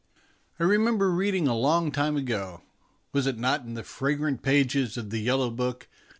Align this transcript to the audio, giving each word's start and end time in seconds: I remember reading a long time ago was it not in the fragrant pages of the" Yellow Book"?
I 0.59 0.63
remember 0.63 1.11
reading 1.11 1.47
a 1.47 1.55
long 1.55 1.91
time 1.91 2.17
ago 2.17 2.63
was 3.13 3.27
it 3.27 3.37
not 3.37 3.63
in 3.65 3.75
the 3.75 3.83
fragrant 3.83 4.41
pages 4.41 4.97
of 4.97 5.11
the" 5.11 5.19
Yellow 5.21 5.51
Book"? 5.51 5.87